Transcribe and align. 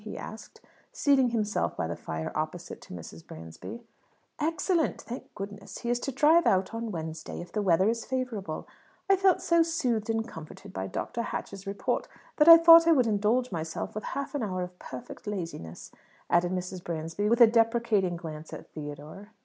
he 0.03 0.17
asked, 0.17 0.59
seating 0.91 1.29
himself 1.29 1.77
by 1.77 1.85
the 1.85 1.95
fire 1.95 2.31
opposite 2.33 2.81
to 2.81 2.91
Mrs. 2.91 3.23
Bransby. 3.27 3.83
"Excellent, 4.39 4.99
thank 5.01 5.31
goodness! 5.35 5.77
He 5.77 5.91
is 5.91 5.99
to 5.99 6.11
drive 6.11 6.47
out 6.47 6.73
on 6.73 6.91
Wednesday, 6.91 7.39
if 7.39 7.51
the 7.51 7.61
weather 7.61 7.87
is 7.87 8.03
favourable. 8.03 8.67
I 9.07 9.15
felt 9.15 9.43
so 9.43 9.61
soothed 9.61 10.09
and 10.09 10.27
comforted 10.27 10.73
by 10.73 10.87
Dr. 10.87 11.21
Hatch's 11.21 11.67
report, 11.67 12.07
that 12.37 12.49
I 12.49 12.57
thought 12.57 12.87
I 12.87 12.93
would 12.93 13.05
indulge 13.05 13.51
myself 13.51 13.93
with 13.93 14.03
half 14.05 14.33
an 14.33 14.41
hour 14.41 14.63
of 14.63 14.79
perfect 14.79 15.27
laziness," 15.27 15.91
added 16.31 16.51
Mrs. 16.51 16.83
Bransby, 16.83 17.29
with 17.29 17.39
a 17.39 17.45
deprecating 17.45 18.15
glance 18.17 18.51
at 18.53 18.71
Theodore. 18.73 19.29